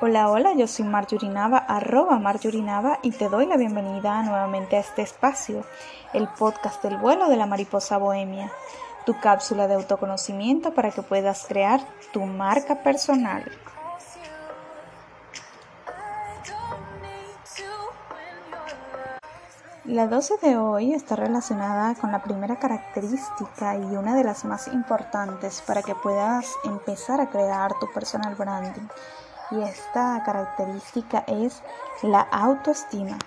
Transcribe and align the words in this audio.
Hola, 0.00 0.30
hola, 0.30 0.52
yo 0.52 0.68
soy 0.68 0.84
Marjorinava, 0.84 1.58
arroba 1.58 2.20
Marjorinava 2.20 3.00
y 3.02 3.10
te 3.10 3.28
doy 3.28 3.46
la 3.46 3.56
bienvenida 3.56 4.22
nuevamente 4.22 4.76
a 4.76 4.78
este 4.78 5.02
espacio, 5.02 5.64
el 6.12 6.28
podcast 6.28 6.80
del 6.84 6.98
vuelo 6.98 7.28
de 7.28 7.36
la 7.36 7.46
mariposa 7.46 7.98
bohemia, 7.98 8.48
tu 9.04 9.18
cápsula 9.18 9.66
de 9.66 9.74
autoconocimiento 9.74 10.72
para 10.72 10.92
que 10.92 11.02
puedas 11.02 11.46
crear 11.48 11.80
tu 12.12 12.20
marca 12.20 12.80
personal. 12.84 13.50
La 19.84 20.06
dosis 20.06 20.40
de 20.40 20.58
hoy 20.58 20.94
está 20.94 21.16
relacionada 21.16 21.96
con 21.96 22.12
la 22.12 22.22
primera 22.22 22.60
característica 22.60 23.74
y 23.74 23.96
una 23.96 24.14
de 24.14 24.22
las 24.22 24.44
más 24.44 24.68
importantes 24.68 25.60
para 25.66 25.82
que 25.82 25.96
puedas 25.96 26.54
empezar 26.62 27.20
a 27.20 27.30
crear 27.30 27.72
tu 27.80 27.92
personal 27.92 28.36
branding 28.36 28.86
y 29.50 29.62
esta 29.62 30.22
característica 30.24 31.24
es 31.26 31.62
la 32.02 32.20
autoestima. 32.20 33.18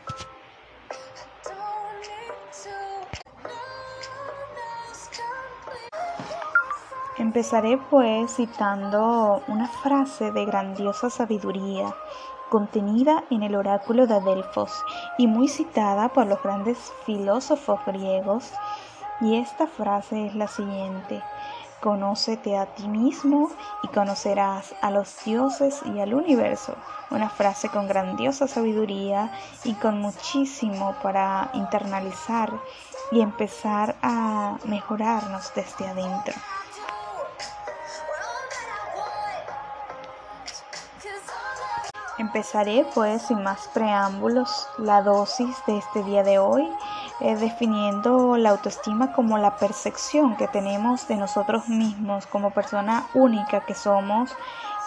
Empezaré 7.17 7.77
pues 7.89 8.35
citando 8.35 9.43
una 9.47 9.67
frase 9.67 10.31
de 10.31 10.45
grandiosa 10.45 11.09
sabiduría 11.09 11.93
contenida 12.49 13.23
en 13.29 13.43
el 13.43 13.55
oráculo 13.55 14.07
de 14.07 14.19
Delfos 14.19 14.83
y 15.17 15.27
muy 15.27 15.47
citada 15.47 16.09
por 16.09 16.27
los 16.27 16.43
grandes 16.43 16.91
filósofos 17.05 17.79
griegos. 17.85 18.51
Y 19.21 19.37
esta 19.37 19.67
frase 19.67 20.25
es 20.25 20.35
la 20.35 20.47
siguiente. 20.47 21.23
Conócete 21.81 22.55
a 22.57 22.67
ti 22.67 22.87
mismo 22.87 23.49
y 23.81 23.87
conocerás 23.87 24.75
a 24.81 24.91
los 24.91 25.25
dioses 25.25 25.81
y 25.83 25.99
al 25.99 26.13
universo. 26.13 26.75
Una 27.09 27.27
frase 27.27 27.69
con 27.69 27.87
grandiosa 27.87 28.47
sabiduría 28.47 29.31
y 29.63 29.73
con 29.73 29.99
muchísimo 29.99 30.95
para 31.01 31.49
internalizar 31.53 32.53
y 33.11 33.21
empezar 33.21 33.95
a 34.03 34.57
mejorarnos 34.65 35.51
desde 35.55 35.87
adentro. 35.87 36.35
Empezaré 42.19 42.85
pues 42.93 43.23
sin 43.23 43.41
más 43.41 43.67
preámbulos 43.73 44.67
la 44.77 45.01
dosis 45.01 45.57
de 45.65 45.79
este 45.79 46.03
día 46.03 46.21
de 46.21 46.37
hoy 46.37 46.71
eh, 47.21 47.35
definiendo 47.35 48.35
la 48.35 48.49
autoestima 48.49 49.11
como 49.11 49.37
la 49.37 49.51
percepción 49.51 50.35
que 50.35 50.47
tenemos 50.47 51.07
de 51.07 51.17
nosotros 51.17 51.67
mismos 51.67 52.25
como 52.25 52.49
persona 52.49 53.05
única 53.13 53.61
que 53.61 53.75
somos 53.75 54.35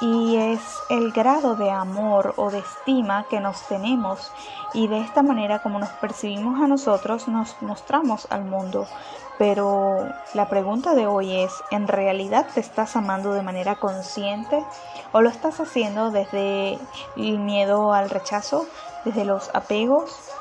y 0.01 0.37
es 0.37 0.83
el 0.91 1.13
grado 1.13 1.55
de 1.55 1.71
amor 1.71 2.35
o 2.37 2.51
de 2.51 2.59
estima 2.59 3.27
que 3.31 3.39
nos 3.39 3.63
tenemos 3.69 4.33
y 4.73 4.89
de 4.89 5.01
esta 5.01 5.23
manera 5.23 5.61
como 5.61 5.79
nos 5.79 5.91
percibimos 5.91 6.61
a 6.61 6.67
nosotros 6.67 7.29
nos 7.29 7.63
mostramos 7.63 8.27
al 8.31 8.45
mundo. 8.45 8.89
Pero 9.39 10.09
la 10.35 10.49
pregunta 10.49 10.95
de 10.95 11.07
hoy 11.07 11.41
es, 11.41 11.63
¿en 11.71 11.87
realidad 11.87 12.47
te 12.53 12.61
estás 12.61 12.97
amando 12.97 13.33
de 13.33 13.43
manera 13.43 13.77
consciente 13.77 14.65
o 15.13 15.23
lo 15.23 15.29
estás 15.29 15.61
haciendo 15.61 16.11
desde 16.11 16.79
el 17.17 17.39
miedo 17.39 17.93
al 17.93 18.11
rechazo, 18.11 18.67
desde 19.05 19.25
los 19.25 19.55
apegos 19.55 20.34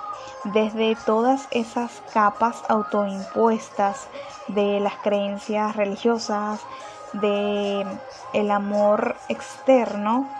desde 0.43 0.95
todas 0.95 1.47
esas 1.51 2.01
capas 2.01 2.63
autoimpuestas 2.67 4.09
de 4.47 4.79
las 4.79 4.97
creencias 4.99 5.75
religiosas, 5.75 6.67
de 7.11 8.01
el 8.31 8.51
amor 8.51 9.23
externo, 9.27 10.35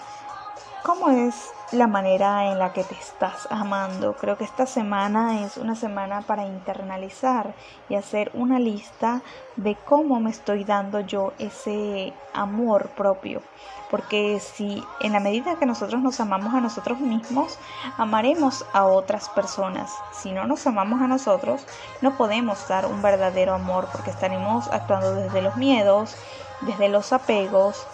¿cómo 0.83 1.09
es 1.09 1.53
la 1.73 1.87
manera 1.87 2.51
en 2.51 2.59
la 2.59 2.71
que 2.71 2.83
te 2.83 2.93
estás 2.93 3.47
amando. 3.49 4.13
Creo 4.13 4.37
que 4.37 4.43
esta 4.43 4.67
semana 4.67 5.43
es 5.43 5.57
una 5.57 5.75
semana 5.75 6.21
para 6.21 6.45
internalizar 6.45 7.55
y 7.89 7.95
hacer 7.95 8.29
una 8.35 8.59
lista 8.59 9.21
de 9.55 9.75
cómo 9.75 10.19
me 10.19 10.29
estoy 10.29 10.65
dando 10.65 10.99
yo 10.99 11.33
ese 11.39 12.13
amor 12.33 12.89
propio. 12.89 13.41
Porque 13.89 14.39
si 14.39 14.83
en 14.99 15.13
la 15.13 15.19
medida 15.19 15.55
que 15.55 15.65
nosotros 15.65 16.01
nos 16.01 16.19
amamos 16.19 16.53
a 16.53 16.61
nosotros 16.61 16.99
mismos, 16.99 17.57
amaremos 17.97 18.65
a 18.73 18.85
otras 18.85 19.29
personas. 19.29 19.91
Si 20.11 20.31
no 20.31 20.45
nos 20.45 20.65
amamos 20.67 21.01
a 21.01 21.07
nosotros, 21.07 21.65
no 22.01 22.15
podemos 22.17 22.67
dar 22.67 22.85
un 22.85 23.01
verdadero 23.01 23.53
amor 23.53 23.87
porque 23.91 24.11
estaremos 24.11 24.67
actuando 24.67 25.15
desde 25.15 25.41
los 25.41 25.57
miedos, 25.57 26.15
desde 26.61 26.89
los 26.89 27.13
apegos, 27.13 27.87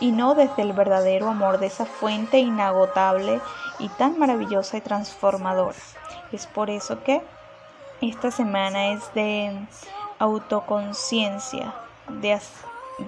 y 0.00 0.12
no 0.12 0.34
desde 0.34 0.62
el 0.62 0.72
verdadero 0.72 1.28
amor 1.28 1.58
de 1.58 1.66
esa 1.66 1.86
fuente 1.86 2.38
inagotable 2.38 3.40
y 3.78 3.88
tan 3.90 4.18
maravillosa 4.18 4.76
y 4.76 4.80
transformadora. 4.80 5.78
Es 6.32 6.46
por 6.46 6.70
eso 6.70 7.02
que 7.04 7.22
esta 8.00 8.30
semana 8.30 8.92
es 8.92 9.14
de 9.14 9.52
autoconciencia, 10.18 11.74
de, 12.08 12.38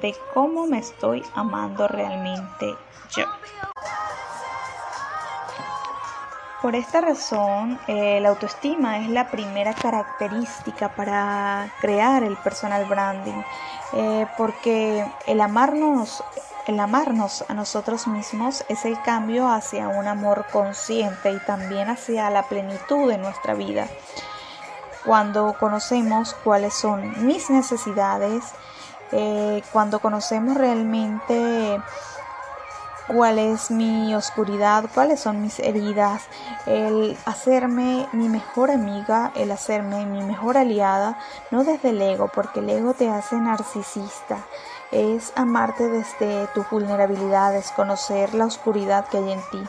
de 0.01 0.17
cómo 0.33 0.67
me 0.67 0.79
estoy 0.79 1.23
amando 1.35 1.89
realmente 1.89 2.75
yo. 3.15 3.25
Por 6.63 6.75
esta 6.75 7.01
razón, 7.01 7.79
eh, 7.87 8.19
la 8.21 8.31
autoestima 8.31 8.99
es 8.99 9.09
la 9.11 9.31
primera 9.31 9.73
característica 9.75 10.89
para 10.89 11.71
crear 11.81 12.25
el 12.25 12.37
personal 12.39 12.87
branding, 12.87 13.41
eh, 13.93 14.27
porque 14.37 15.07
el 15.27 15.41
amarnos 15.43 16.25
el 16.67 16.81
amarnos 16.81 17.45
a 17.49 17.55
nosotros 17.55 18.09
mismos 18.09 18.65
es 18.69 18.85
el 18.85 19.01
cambio 19.03 19.49
hacia 19.49 19.89
un 19.89 20.09
amor 20.09 20.47
consciente 20.53 21.31
y 21.31 21.39
también 21.39 21.89
hacia 21.89 22.29
la 22.31 22.43
plenitud 22.43 23.09
de 23.09 23.19
nuestra 23.19 23.55
vida. 23.55 23.87
Cuando 25.05 25.55
conocemos 25.61 26.35
cuáles 26.43 26.75
son 26.75 27.25
mis 27.25 27.51
necesidades, 27.51 28.43
eh, 29.13 29.63
cuando 29.73 30.01
conocemos 30.01 30.57
realmente 30.57 31.81
cuál 33.07 33.39
es 33.39 33.71
mi 33.71 34.15
oscuridad, 34.17 34.87
cuáles 34.93 35.21
son 35.21 35.43
mis 35.43 35.61
heridas, 35.61 36.23
el 36.67 37.17
hacerme 37.25 38.09
mi 38.13 38.29
mejor 38.29 38.73
amiga, 38.73 39.31
el 39.37 39.53
hacerme 39.53 40.05
mi 40.07 40.23
mejor 40.25 40.59
aliada, 40.59 41.17
no 41.53 41.63
desde 41.63 41.91
el 41.91 42.03
ego, 42.03 42.29
porque 42.35 42.59
el 42.59 42.71
ego 42.71 42.95
te 42.95 43.09
hace 43.09 43.37
narcisista, 43.37 44.39
es 44.93 45.33
amarte 45.37 45.89
desde 45.89 46.47
tus 46.49 46.69
vulnerabilidades, 46.71 47.73
conocer 47.73 48.35
la 48.35 48.47
oscuridad 48.47 49.09
que 49.09 49.19
hay 49.19 49.33
en 49.33 49.41
ti. 49.51 49.63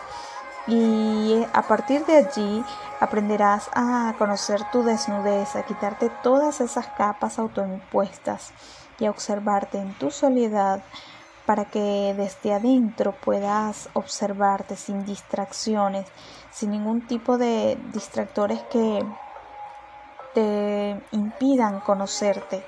Y 0.67 1.45
a 1.53 1.61
partir 1.61 2.05
de 2.05 2.17
allí 2.17 2.63
aprenderás 2.99 3.69
a 3.73 4.13
conocer 4.17 4.61
tu 4.71 4.83
desnudez, 4.83 5.55
a 5.55 5.63
quitarte 5.63 6.09
todas 6.21 6.59
esas 6.59 6.87
capas 6.87 7.39
autoimpuestas 7.39 8.51
y 8.99 9.05
a 9.05 9.11
observarte 9.11 9.77
en 9.77 9.93
tu 9.93 10.11
soledad 10.11 10.81
para 11.45 11.63
que 11.63 12.13
desde 12.17 12.53
adentro 12.53 13.13
puedas 13.13 13.89
observarte 13.93 14.75
sin 14.75 15.05
distracciones, 15.05 16.05
sin 16.51 16.71
ningún 16.71 17.07
tipo 17.07 17.37
de 17.37 17.77
distractores 17.93 18.61
que 18.63 19.05
te 20.33 21.01
impidan 21.11 21.79
conocerte. 21.79 22.65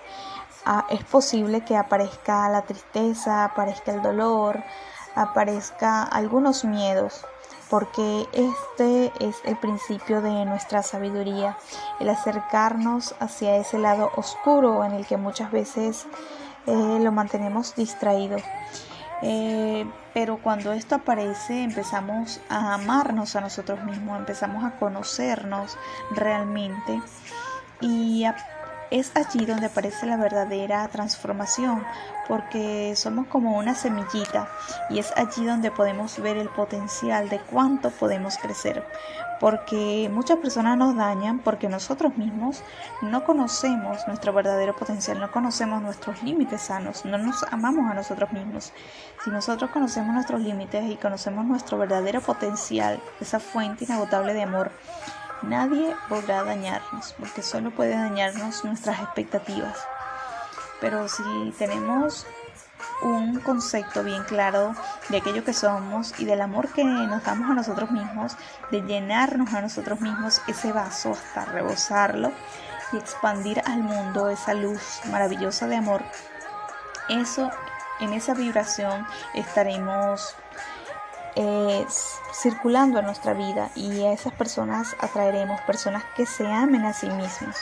Ah, 0.66 0.86
es 0.90 1.03
posible 1.06 1.62
que 1.62 1.78
aparezca 1.78 2.50
la 2.50 2.64
tristeza, 2.64 3.46
aparezca 3.46 3.92
el 3.92 4.02
dolor, 4.02 4.62
aparezca 5.16 6.03
algunos 6.03 6.66
miedos, 6.66 7.25
porque 7.70 8.28
este 8.34 9.12
es 9.20 9.38
el 9.46 9.58
principio 9.58 10.22
de 10.22 10.46
nuestra 10.46 10.84
sabiduría, 10.84 11.58
el 12.00 12.09
acercarnos 12.09 13.16
hacia 13.20 13.56
ese 13.56 13.80
lado 13.80 14.12
oscuro 14.16 14.84
en 14.84 14.94
el 14.94 15.06
que 15.06 15.18
muchas 15.18 15.52
veces 15.52 16.08
eh, 16.66 17.00
lo 17.02 17.12
mantenemos 17.12 17.76
distraído. 17.76 18.38
Eh, 19.22 19.85
pero 20.14 20.38
cuando 20.41 20.72
esto 20.72 20.96
aparece 20.96 21.64
empezamos 21.64 22.40
a 22.47 22.76
amarnos 22.76 23.35
a 23.35 23.41
nosotros 23.41 23.84
mismos, 23.84 24.17
empezamos 24.17 24.64
a 24.64 24.78
conocernos 24.78 25.78
realmente 26.12 27.02
y 27.82 28.23
a 28.23 28.35
es 28.91 29.12
allí 29.16 29.46
donde 29.46 29.68
aparece 29.68 30.06
la 30.06 30.18
verdadera 30.18 30.88
transformación, 30.88 31.86
porque 32.28 32.94
somos 32.96 33.28
como 33.28 33.58
una 33.58 33.76
semillita 33.76 34.50
y 34.90 35.00
es 35.00 35.12
allí 35.16 35.46
donde 35.46 35.72
podemos 35.72 36.20
ver 36.20 36.38
el 36.38 36.50
potencial 36.50 37.30
de 37.30 37.40
cuánto 37.40 37.90
podemos 37.90 38.38
crecer, 38.38 38.86
porque 39.40 40.09
muchas 40.14 40.38
personas 40.38 40.78
nos 40.78 40.96
dañan 40.96 41.40
porque 41.40 41.70
nosotros 41.70 42.18
mismos 42.18 42.64
no 43.02 43.24
conocemos 43.24 44.08
nuestro 44.08 44.34
verdadero 44.34 44.76
potencial, 44.76 45.20
no 45.20 45.32
conocemos 45.32 45.82
nuestros 45.82 46.22
límites 46.24 46.62
sanos, 46.62 47.06
no 47.06 47.18
nos 47.18 47.44
amamos 47.52 47.90
a 47.90 47.94
nosotros 47.94 48.32
mismos. 48.32 48.74
Si 49.24 49.30
nosotros 49.30 49.72
conocemos 49.72 50.14
nuestros 50.14 50.41
límites 50.41 50.90
y 50.90 50.96
conocemos 50.97 51.46
nuestro 51.46 51.78
verdadero 51.78 52.22
potencial, 52.22 53.02
esa 53.20 53.40
fuente 53.40 53.86
inagotable 53.86 54.34
de 54.34 54.44
amor, 54.44 54.72
Nadie 55.41 55.96
podrá 56.09 56.44
dañarnos, 56.44 57.16
porque 57.18 57.41
solo 57.41 57.72
puede 57.72 57.91
dañarnos 57.91 58.66
nuestras 58.66 59.00
expectativas. 59.00 59.78
Pero 60.82 61.08
si 61.08 61.53
tenemos 61.58 62.26
un 63.02 63.40
concepto 63.40 64.03
bien 64.03 64.24
claro 64.24 64.74
de 65.09 65.18
aquello 65.18 65.44
que 65.44 65.53
somos 65.53 66.14
y 66.20 66.26
del 66.26 66.41
amor 66.41 66.68
que 66.74 66.84
nos 66.84 67.24
damos 67.24 67.50
a 67.50 67.53
nosotros 67.53 67.91
mismos, 67.91 68.36
de 68.72 68.82
llenarnos 68.82 69.53
a 69.53 69.62
nosotros 69.62 70.02
mismos 70.02 70.41
ese 70.47 70.72
vaso 70.72 71.12
hasta 71.12 71.46
rebosarlo 71.46 72.32
y 72.91 72.97
expandir 72.97 73.62
al 73.66 73.84
mundo 73.84 74.30
esa 74.30 74.53
luz 74.53 75.00
maravillosa 75.09 75.68
de 75.68 75.78
amor. 75.78 76.03
Eso, 77.08 77.50
en 78.00 78.14
esa 78.14 78.34
vibración 78.34 79.06
estaremos 79.34 80.36
circulando 82.34 83.00
en 83.00 83.06
nuestra 83.06 83.34
vida 83.34 83.70
y 83.76 84.03
a 84.03 84.12
esas 84.12 84.34
personas 84.34 84.96
atraeremos 85.00 85.62
personas 85.62 86.03
que 86.16 86.26
se 86.26 86.46
amen 86.46 86.86
a 86.86 86.94
sí 86.94 87.09
mismos. 87.09 87.56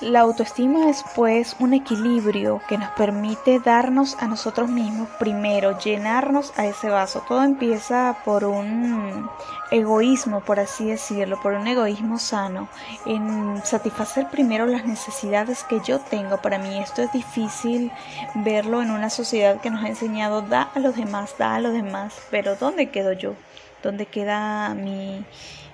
La 0.00 0.20
autoestima 0.20 0.88
es 0.88 1.04
pues 1.16 1.56
un 1.58 1.74
equilibrio 1.74 2.62
que 2.68 2.78
nos 2.78 2.88
permite 2.90 3.58
darnos 3.58 4.16
a 4.20 4.28
nosotros 4.28 4.70
mismos 4.70 5.08
primero, 5.18 5.76
llenarnos 5.76 6.52
a 6.56 6.66
ese 6.66 6.88
vaso. 6.88 7.24
Todo 7.26 7.42
empieza 7.42 8.16
por 8.24 8.44
un 8.44 9.28
egoísmo, 9.72 10.40
por 10.40 10.60
así 10.60 10.86
decirlo, 10.86 11.40
por 11.42 11.54
un 11.54 11.66
egoísmo 11.66 12.20
sano, 12.20 12.68
en 13.06 13.60
satisfacer 13.64 14.28
primero 14.30 14.66
las 14.66 14.86
necesidades 14.86 15.64
que 15.64 15.80
yo 15.84 15.98
tengo. 15.98 16.36
Para 16.36 16.58
mí 16.58 16.78
esto 16.78 17.02
es 17.02 17.10
difícil 17.10 17.90
verlo 18.36 18.80
en 18.82 18.92
una 18.92 19.10
sociedad 19.10 19.60
que 19.60 19.70
nos 19.70 19.82
ha 19.82 19.88
enseñado 19.88 20.42
da 20.42 20.70
a 20.76 20.78
los 20.78 20.94
demás, 20.94 21.34
da 21.38 21.56
a 21.56 21.60
los 21.60 21.72
demás, 21.72 22.14
pero 22.30 22.54
¿dónde 22.54 22.90
quedo 22.90 23.14
yo? 23.14 23.34
¿Dónde 23.82 24.06
queda 24.06 24.74
mi 24.74 25.24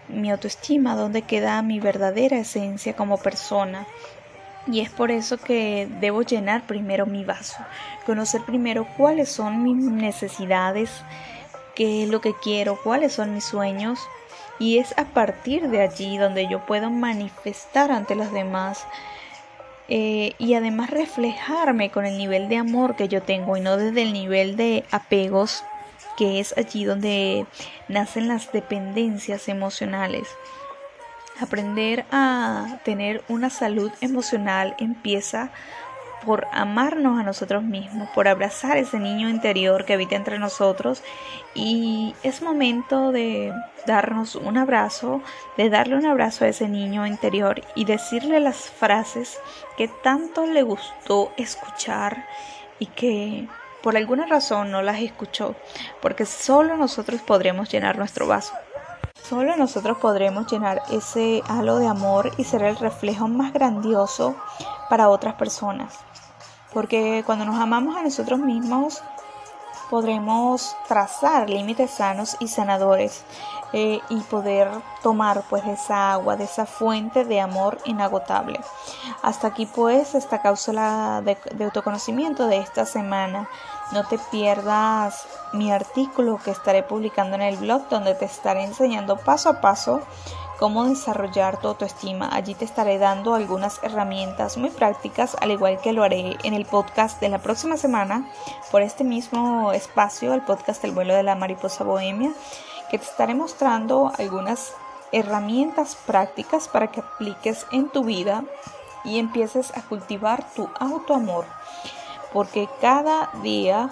mi 0.08 0.30
autoestima, 0.30 0.96
dónde 0.96 1.22
queda 1.22 1.62
mi 1.62 1.80
verdadera 1.80 2.38
esencia 2.38 2.94
como 2.94 3.18
persona. 3.18 3.86
Y 4.66 4.80
es 4.80 4.90
por 4.90 5.10
eso 5.10 5.36
que 5.36 5.88
debo 6.00 6.22
llenar 6.22 6.66
primero 6.66 7.06
mi 7.06 7.24
vaso, 7.24 7.58
conocer 8.06 8.42
primero 8.42 8.86
cuáles 8.96 9.28
son 9.28 9.62
mis 9.62 9.76
necesidades, 9.76 10.90
qué 11.74 12.04
es 12.04 12.08
lo 12.08 12.20
que 12.20 12.34
quiero, 12.42 12.78
cuáles 12.82 13.12
son 13.12 13.34
mis 13.34 13.44
sueños. 13.44 14.00
Y 14.58 14.78
es 14.78 14.96
a 14.96 15.04
partir 15.04 15.68
de 15.68 15.82
allí 15.82 16.16
donde 16.16 16.48
yo 16.48 16.64
puedo 16.64 16.88
manifestar 16.88 17.90
ante 17.90 18.14
los 18.14 18.32
demás 18.32 18.86
eh, 19.88 20.32
y 20.38 20.54
además 20.54 20.90
reflejarme 20.90 21.90
con 21.90 22.06
el 22.06 22.16
nivel 22.16 22.48
de 22.48 22.56
amor 22.56 22.96
que 22.96 23.08
yo 23.08 23.22
tengo 23.22 23.56
y 23.56 23.60
no 23.60 23.76
desde 23.76 24.02
el 24.02 24.12
nivel 24.12 24.56
de 24.56 24.84
apegos 24.90 25.64
que 26.16 26.40
es 26.40 26.56
allí 26.56 26.84
donde 26.84 27.46
nacen 27.88 28.28
las 28.28 28.52
dependencias 28.52 29.48
emocionales. 29.48 30.28
Aprender 31.40 32.04
a 32.12 32.78
tener 32.84 33.24
una 33.28 33.50
salud 33.50 33.90
emocional 34.00 34.76
empieza 34.78 35.50
por 36.24 36.46
amarnos 36.52 37.18
a 37.18 37.22
nosotros 37.22 37.62
mismos, 37.62 38.08
por 38.10 38.28
abrazar 38.28 38.78
ese 38.78 38.98
niño 38.98 39.28
interior 39.28 39.84
que 39.84 39.92
habita 39.92 40.16
entre 40.16 40.38
nosotros 40.38 41.02
y 41.54 42.14
es 42.22 42.42
momento 42.42 43.12
de 43.12 43.52
darnos 43.86 44.34
un 44.34 44.56
abrazo, 44.56 45.22
de 45.56 45.70
darle 45.70 45.96
un 45.96 46.06
abrazo 46.06 46.44
a 46.44 46.48
ese 46.48 46.68
niño 46.68 47.06
interior 47.06 47.62
y 47.74 47.84
decirle 47.84 48.40
las 48.40 48.56
frases 48.56 49.38
que 49.76 49.88
tanto 49.88 50.46
le 50.46 50.62
gustó 50.62 51.32
escuchar 51.36 52.26
y 52.78 52.86
que 52.86 53.46
por 53.82 53.96
alguna 53.96 54.26
razón 54.26 54.70
no 54.70 54.80
las 54.80 55.00
escuchó, 55.00 55.54
porque 56.00 56.24
solo 56.24 56.76
nosotros 56.76 57.20
podremos 57.20 57.70
llenar 57.70 57.98
nuestro 57.98 58.26
vaso. 58.26 58.54
Solo 59.28 59.56
nosotros 59.56 59.96
podremos 59.96 60.52
llenar 60.52 60.82
ese 60.90 61.42
halo 61.48 61.78
de 61.78 61.86
amor 61.86 62.30
y 62.36 62.44
ser 62.44 62.62
el 62.62 62.76
reflejo 62.76 63.26
más 63.26 63.54
grandioso 63.54 64.36
para 64.90 65.08
otras 65.08 65.34
personas. 65.36 65.94
Porque 66.74 67.22
cuando 67.24 67.46
nos 67.46 67.58
amamos 67.58 67.96
a 67.96 68.02
nosotros 68.02 68.38
mismos, 68.38 69.02
podremos 69.88 70.76
trazar 70.88 71.48
límites 71.48 71.90
sanos 71.90 72.36
y 72.38 72.48
sanadores 72.48 73.24
eh, 73.76 74.00
y 74.08 74.20
poder 74.20 74.70
tomar 75.02 75.42
pues 75.50 75.64
esa 75.66 76.12
agua, 76.12 76.36
de 76.36 76.44
esa 76.44 76.64
fuente 76.64 77.24
de 77.24 77.40
amor 77.40 77.78
inagotable. 77.84 78.60
Hasta 79.20 79.48
aquí 79.48 79.66
pues 79.66 80.14
esta 80.14 80.40
cápsula 80.40 81.22
de, 81.24 81.36
de 81.56 81.64
autoconocimiento 81.64 82.46
de 82.46 82.58
esta 82.58 82.86
semana. 82.86 83.48
No 83.90 84.06
te 84.06 84.16
pierdas 84.30 85.26
mi 85.52 85.72
artículo 85.72 86.38
que 86.38 86.52
estaré 86.52 86.84
publicando 86.84 87.34
en 87.34 87.42
el 87.42 87.56
blog 87.56 87.88
donde 87.88 88.14
te 88.14 88.26
estaré 88.26 88.62
enseñando 88.62 89.16
paso 89.16 89.48
a 89.48 89.60
paso 89.60 90.02
cómo 90.60 90.84
desarrollar 90.84 91.60
tu 91.60 91.66
autoestima. 91.66 92.28
Allí 92.32 92.54
te 92.54 92.64
estaré 92.64 92.98
dando 92.98 93.34
algunas 93.34 93.82
herramientas 93.82 94.56
muy 94.56 94.70
prácticas, 94.70 95.36
al 95.40 95.50
igual 95.50 95.80
que 95.80 95.92
lo 95.92 96.04
haré 96.04 96.36
en 96.44 96.54
el 96.54 96.64
podcast 96.64 97.20
de 97.20 97.28
la 97.28 97.40
próxima 97.40 97.76
semana 97.76 98.30
por 98.70 98.82
este 98.82 99.02
mismo 99.02 99.72
espacio, 99.72 100.32
el 100.32 100.42
podcast 100.42 100.84
El 100.84 100.92
vuelo 100.92 101.12
de 101.12 101.24
la 101.24 101.34
mariposa 101.34 101.82
bohemia 101.82 102.32
que 102.90 102.98
te 102.98 103.04
estaré 103.04 103.34
mostrando 103.34 104.12
algunas 104.18 104.72
herramientas 105.12 105.96
prácticas 106.06 106.68
para 106.68 106.88
que 106.88 107.00
apliques 107.00 107.66
en 107.70 107.88
tu 107.88 108.04
vida 108.04 108.44
y 109.04 109.18
empieces 109.18 109.76
a 109.76 109.82
cultivar 109.82 110.44
tu 110.54 110.68
autoamor. 110.78 111.44
Porque 112.32 112.68
cada 112.80 113.30
día 113.42 113.90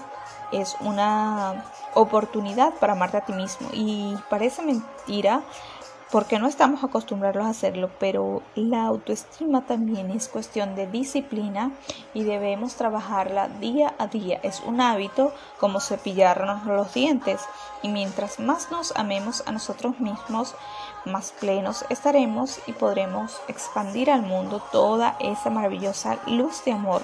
es 0.50 0.76
una 0.80 1.64
oportunidad 1.94 2.74
para 2.74 2.94
amarte 2.94 3.18
a 3.18 3.24
ti 3.24 3.32
mismo. 3.32 3.68
Y 3.72 4.16
parece 4.28 4.62
mentira, 4.62 5.42
porque 6.12 6.38
no 6.38 6.46
estamos 6.46 6.84
acostumbrados 6.84 7.42
a 7.42 7.48
hacerlo, 7.48 7.90
pero 7.98 8.42
la 8.54 8.84
autoestima 8.84 9.64
también 9.64 10.10
es 10.10 10.28
cuestión 10.28 10.74
de 10.74 10.86
disciplina 10.86 11.72
y 12.12 12.22
debemos 12.22 12.74
trabajarla 12.74 13.48
día 13.48 13.94
a 13.98 14.08
día. 14.08 14.38
Es 14.42 14.60
un 14.60 14.82
hábito 14.82 15.32
como 15.58 15.80
cepillarnos 15.80 16.66
los 16.66 16.92
dientes 16.92 17.40
y 17.82 17.88
mientras 17.88 18.38
más 18.40 18.70
nos 18.70 18.94
amemos 18.94 19.42
a 19.46 19.52
nosotros 19.52 20.00
mismos, 20.00 20.54
más 21.06 21.32
plenos 21.40 21.86
estaremos 21.88 22.60
y 22.66 22.72
podremos 22.74 23.40
expandir 23.48 24.10
al 24.10 24.20
mundo 24.20 24.62
toda 24.70 25.16
esa 25.18 25.48
maravillosa 25.48 26.18
luz 26.26 26.62
de 26.66 26.72
amor 26.72 27.02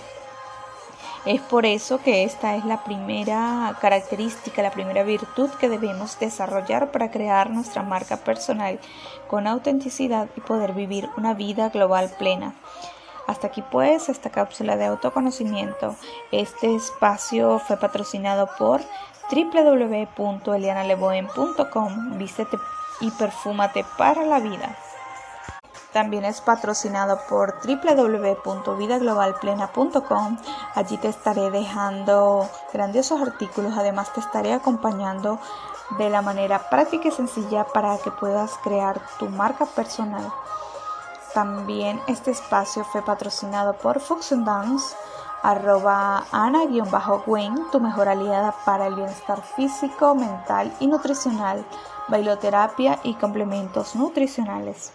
es 1.27 1.41
por 1.41 1.67
eso 1.67 1.99
que 1.99 2.23
esta 2.25 2.55
es 2.57 2.65
la 2.65 2.85
primera 2.85 3.77
característica, 3.81 4.63
la 4.63 4.71
primera 4.71 5.03
virtud 5.03 5.51
que 5.61 5.69
debemos 5.69 6.19
desarrollar 6.19 6.91
para 6.91 7.11
crear 7.11 7.51
nuestra 7.51 7.83
marca 7.83 8.17
personal 8.19 8.81
con 9.27 9.47
autenticidad 9.47 10.29
y 10.37 10.41
poder 10.41 10.73
vivir 10.73 11.11
una 11.17 11.35
vida 11.35 11.69
global 11.69 12.11
plena. 12.19 12.55
Hasta 13.27 13.49
aquí 13.49 13.63
pues 13.63 14.09
esta 14.09 14.31
cápsula 14.31 14.77
de 14.77 14.87
autoconocimiento. 14.87 15.97
Este 16.33 16.75
espacio 16.75 17.59
fue 17.59 17.77
patrocinado 17.77 18.49
por 18.59 18.81
www.elianaleboen.com. 19.31 22.19
Vístete 22.19 22.57
y 23.01 23.11
perfúmate 23.11 23.85
para 23.99 24.25
la 24.25 24.41
vida. 24.41 24.79
También 25.93 26.25
es 26.25 26.41
patrocinado 26.43 27.19
por 27.29 27.57
www.vidaglobalplena.com. 27.65 30.39
Allí 30.75 30.99
te 30.99 31.09
estaré 31.09 31.51
dejando 31.51 32.49
grandiosos 32.73 33.21
artículos. 33.23 33.73
Además 33.77 34.13
te 34.13 34.21
estaré 34.21 34.53
acompañando 34.53 35.41
de 35.97 36.11
la 36.11 36.21
manera 36.21 36.69
práctica 36.69 37.09
y 37.09 37.13
sencilla 37.13 37.65
para 37.65 37.97
que 37.99 38.11
puedas 38.11 38.59
crear 38.63 39.01
tu 39.19 39.31
marca 39.31 39.65
personal. 39.65 40.31
También 41.33 42.03
este 42.07 42.33
espacio 42.33 42.85
fue 42.85 43.01
patrocinado 43.03 43.73
por 43.75 44.01
Fox 44.01 44.35
Dance, 44.45 44.95
arroba 45.43 46.25
ana-gwen, 46.33 47.71
tu 47.71 47.81
mejor 47.81 48.09
aliada 48.09 48.55
para 48.65 48.89
el 48.89 48.97
bienestar 48.97 49.43
físico, 49.43 50.15
mental 50.15 50.75
y 50.81 50.87
nutricional, 50.87 51.65
bailoterapia 52.09 52.99
y 53.05 53.15
complementos 53.15 53.95
nutricionales. 53.95 54.93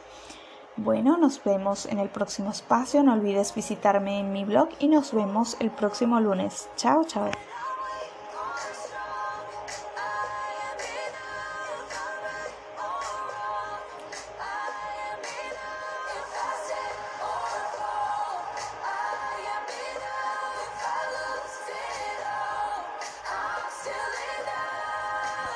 Bueno, 0.75 1.17
nos 1.17 1.43
vemos 1.43 1.85
en 1.85 1.99
el 1.99 2.09
próximo 2.09 2.49
espacio. 2.49 3.03
No 3.03 3.13
olvides 3.13 3.53
visitarme 3.53 4.19
en 4.19 4.33
mi 4.33 4.43
blog 4.43 4.69
y 4.79 4.87
nos 4.87 5.13
vemos 5.13 5.55
el 5.59 5.69
próximo 5.69 6.19
lunes. 6.19 6.67
Chao, 6.75 7.03
chao. 7.05 7.29